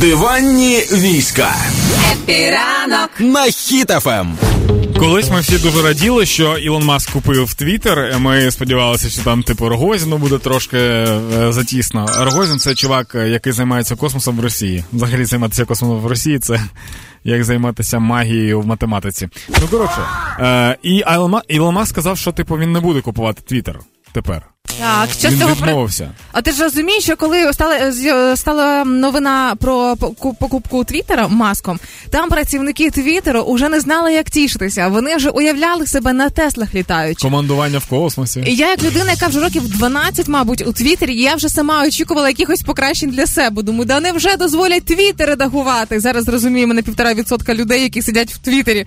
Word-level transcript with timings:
Диванні 0.00 0.76
війська 0.92 1.54
Happy 2.12 2.61
ранок 2.61 3.10
на 3.18 3.44
Хіт 3.44 3.98
FM. 3.98 4.38
Колись 4.98 5.30
ми 5.30 5.40
всі 5.40 5.58
дуже 5.58 5.82
раділи, 5.82 6.26
що 6.26 6.58
Ілон 6.58 6.84
Маск 6.84 7.12
купив 7.12 7.54
Твіттер. 7.54 8.18
Ми 8.18 8.50
сподівалися, 8.50 9.08
що 9.08 9.22
там 9.22 9.42
типу 9.42 9.68
Рогозіну 9.68 10.18
буде 10.18 10.38
трошки 10.38 10.78
е, 10.78 11.20
затісно. 11.48 12.06
Рогозін 12.18 12.58
це 12.58 12.74
чувак, 12.74 13.14
який 13.14 13.52
займається 13.52 13.96
космосом 13.96 14.36
в 14.36 14.40
Росії. 14.40 14.84
Взагалі 14.92 15.24
займатися 15.24 15.64
космосом 15.64 16.00
в 16.00 16.06
Росії 16.06 16.38
це 16.38 16.60
як 17.24 17.44
займатися 17.44 17.98
магією 17.98 18.60
в 18.60 18.66
математиці. 18.66 19.28
Ну 19.48 19.68
коротше, 19.70 19.98
е, 20.40 20.76
і 20.82 21.04
Ілон 21.48 21.74
Маск 21.74 21.92
сказав, 21.92 22.18
що 22.18 22.32
типу 22.32 22.58
він 22.58 22.72
не 22.72 22.80
буде 22.80 23.00
купувати 23.00 23.42
Твіттер 23.46 23.78
тепер. 24.16 24.42
Так, 24.78 25.08
що 25.18 25.28
Він 25.28 25.36
з 25.36 25.40
цього 25.40 25.54
відмовився. 25.54 26.10
А 26.32 26.42
ти 26.42 26.52
ж 26.52 26.62
розумієш, 26.62 27.04
що 27.04 27.16
коли 27.16 27.52
стала 27.52 28.36
стала 28.36 28.84
новина 28.84 29.54
про 29.60 29.96
поку- 29.96 30.34
покупку 30.34 30.84
Твіттера 30.84 31.28
Маском, 31.28 31.78
там 32.10 32.28
працівники 32.28 32.90
Твіттеру 32.90 33.52
вже 33.54 33.68
не 33.68 33.80
знали, 33.80 34.12
як 34.12 34.30
тішитися. 34.30 34.88
Вони 34.88 35.16
вже 35.16 35.30
уявляли 35.30 35.86
себе 35.86 36.12
на 36.12 36.28
Теслах 36.28 36.74
літаючи. 36.74 37.22
Командування 37.22 37.78
в 37.78 37.86
космосі. 37.86 38.44
І 38.46 38.54
я, 38.54 38.70
як 38.70 38.82
людина, 38.82 39.10
яка 39.10 39.26
вже 39.26 39.40
років 39.40 39.68
12, 39.68 40.28
мабуть, 40.28 40.66
у 40.66 40.72
Твіттері, 40.72 41.16
я 41.16 41.34
вже 41.34 41.48
сама 41.48 41.84
очікувала 41.86 42.28
якихось 42.28 42.62
покращень 42.62 43.10
для 43.10 43.26
себе. 43.26 43.62
Думаю, 43.62 43.84
да 43.84 44.00
не 44.00 44.12
вже 44.12 44.36
дозволять 44.36 44.84
Твіттер 44.84 45.28
редагувати. 45.28 46.00
Зараз 46.00 46.28
розуміємо 46.28 46.74
на 46.74 46.82
півтора 46.82 47.14
відсотка 47.14 47.54
людей, 47.54 47.82
які 47.82 48.02
сидять 48.02 48.30
в 48.34 48.38
Твіттері. 48.38 48.86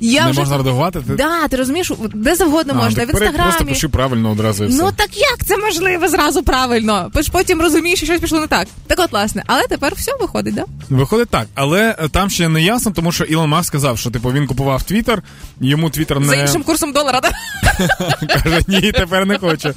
Я 0.00 0.24
не 0.24 0.30
вже... 0.30 0.40
можна 0.40 0.56
редагувати? 0.56 1.00
Ти... 1.00 1.14
Да, 1.14 1.48
ти 1.48 1.56
розумієш, 1.56 1.92
де 2.14 2.34
завгодно 2.34 2.72
А, 2.76 2.82
можна, 2.82 3.00
так 3.00 3.08
в 3.08 3.10
інстаграмі. 3.10 3.42
Просто 3.42 3.64
пиши 3.64 3.88
правильно 3.88 4.30
одразу 4.30 4.64
і 4.64 4.66
все. 4.66 4.82
Ну 4.82 4.92
так 4.96 5.16
як 5.16 5.44
це 5.46 5.56
можливо 5.56 6.08
зразу 6.08 6.42
правильно? 6.42 7.10
Ти 7.14 7.22
ж 7.22 7.30
потім 7.32 7.60
розумієш, 7.62 7.98
що 7.98 8.06
щось 8.06 8.20
пішло 8.20 8.40
не 8.40 8.46
так. 8.46 8.68
Так 8.86 8.98
от, 9.00 9.12
власне, 9.12 9.42
але 9.46 9.62
тепер 9.66 9.94
все 9.94 10.12
виходить, 10.20 10.54
да? 10.54 10.64
Виходить 10.90 11.28
так, 11.28 11.46
але 11.54 11.96
е, 11.98 12.08
там 12.08 12.30
ще 12.30 12.48
не 12.48 12.62
ясно, 12.62 12.92
тому 12.92 13.12
що 13.12 13.24
Ілон 13.24 13.50
Маск 13.50 13.68
сказав, 13.68 13.98
що 13.98 14.10
типу 14.10 14.32
він 14.32 14.46
купував 14.46 14.82
Твіттер, 14.82 15.22
йому 15.60 15.90
Твіттер 15.90 16.20
не 16.20 16.26
За 16.26 16.36
іншим 16.36 16.62
курсом 16.62 16.92
долара, 16.92 17.20
да? 17.20 17.30
каже, 18.26 18.60
ні, 18.68 18.92
тепер 18.92 19.26
не 19.26 19.38
хоче. 19.38 19.74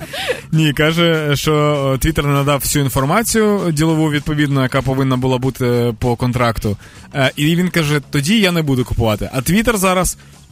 Ні, 0.52 0.74
каже, 0.74 1.32
що 1.36 1.98
Твіттер 2.00 2.26
не 2.26 2.34
надав 2.34 2.60
всю 2.60 2.86
інформацію 2.86 3.72
ділову, 3.72 4.12
відповідно, 4.12 4.64
яка 4.64 4.82
повинна 4.82 5.18
була 5.18 5.38
бути 5.38 5.94
по 6.00 6.16
контракту. 6.16 6.78
Е, 7.16 7.32
І 7.36 7.56
він 7.56 7.70
каже: 7.70 8.02
тоді 8.10 8.40
я 8.40 8.52
не 8.52 8.62
буду 8.62 8.86
купувати. 8.86 9.30
А 9.34 9.42
Твіттер 9.42 9.78
зараз 9.78 10.07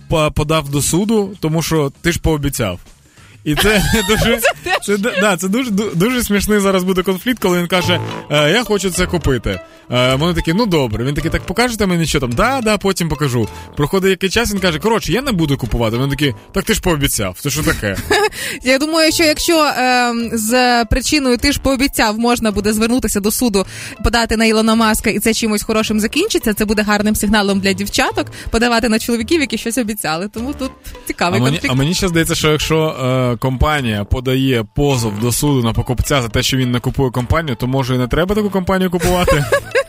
по- 0.09 0.31
подав 0.31 0.69
до 0.69 0.81
суду, 0.81 1.37
тому 1.39 1.61
що 1.61 1.91
ти 2.01 2.11
ж 2.11 2.19
пообіцяв. 2.19 2.79
І 3.43 3.55
це 3.55 3.83
дуже 4.09 4.37
це, 4.63 4.74
да, 5.21 5.37
це 5.37 5.47
дуже 5.47 5.71
дуже 5.71 6.23
смішний 6.23 6.59
зараз 6.59 6.83
буде 6.83 7.03
конфлікт, 7.03 7.39
коли 7.41 7.59
він 7.59 7.67
каже: 7.67 7.99
е, 8.31 8.51
Я 8.51 8.63
хочу 8.63 8.89
це 8.91 9.05
купити. 9.05 9.59
Е, 9.91 10.15
Вони 10.15 10.33
такі, 10.33 10.53
ну 10.53 10.65
добре. 10.65 11.03
Він 11.03 11.13
такий, 11.15 11.31
так 11.31 11.41
покажете 11.41 11.85
мені, 11.85 12.05
що 12.05 12.19
там? 12.19 12.31
Да, 12.31 12.61
да, 12.63 12.77
потім 12.77 13.09
покажу. 13.09 13.47
Проходить 13.77 14.09
який 14.09 14.29
час, 14.29 14.53
він 14.53 14.59
каже, 14.59 14.79
коротше, 14.79 15.11
я 15.13 15.21
не 15.21 15.31
буду 15.31 15.57
купувати. 15.57 15.97
Вони 15.97 16.09
такі, 16.15 16.35
так 16.51 16.63
ти 16.63 16.73
ж 16.73 16.81
пообіцяв. 16.81 17.37
Це 17.39 17.49
що 17.49 17.63
таке? 17.63 17.97
Я 18.63 18.77
думаю, 18.77 19.11
що 19.11 19.23
якщо 19.23 19.63
ем, 19.77 20.29
з 20.33 20.85
причиною 20.85 21.37
ти 21.37 21.51
ж 21.51 21.59
пообіцяв, 21.59 22.19
можна 22.19 22.51
буде 22.51 22.73
звернутися 22.73 23.19
до 23.19 23.31
суду, 23.31 23.65
подати 24.03 24.37
на 24.37 24.45
Ілона 24.45 24.75
Маска, 24.75 25.09
і 25.09 25.19
це 25.19 25.33
чимось 25.33 25.63
хорошим 25.63 25.99
закінчиться. 25.99 26.53
Це 26.53 26.65
буде 26.65 26.81
гарним 26.81 27.15
сигналом 27.15 27.59
для 27.59 27.73
дівчаток 27.73 28.27
подавати 28.49 28.89
на 28.89 28.99
чоловіків, 28.99 29.41
які 29.41 29.57
щось 29.57 29.77
обіцяли. 29.77 30.27
Тому 30.33 30.53
тут 30.53 30.71
цікавий 31.07 31.39
А 31.39 31.43
мені, 31.43 31.55
конфлікт. 31.55 31.73
а 31.73 31.77
мені 31.77 31.93
ще 31.93 32.07
здається, 32.07 32.35
що 32.35 32.51
якщо 32.51 32.87
е, 33.33 33.37
компанія 33.37 34.03
подає 34.03 34.65
позов 34.75 35.19
до 35.19 35.31
суду 35.31 35.63
на 35.63 35.73
покупця 35.73 36.21
за 36.21 36.29
те, 36.29 36.43
що 36.43 36.57
він 36.57 36.71
не 36.71 36.79
купує 36.79 37.11
компанію, 37.11 37.55
то 37.55 37.67
може 37.67 37.95
і 37.95 37.97
не 37.97 38.07
треба 38.07 38.35
таку 38.35 38.49
компанію 38.49 38.91
купувати. 38.91 39.45